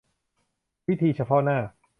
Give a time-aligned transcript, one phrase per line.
[0.87, 1.59] วิธีเฉพาะหน้า